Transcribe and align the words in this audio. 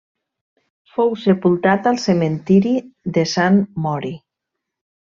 Fou 0.95 1.13
sepultat 1.25 1.91
al 1.91 2.01
cementiri 2.07 2.75
de 3.19 3.29
Sant 3.37 3.63
Mori. 3.89 4.17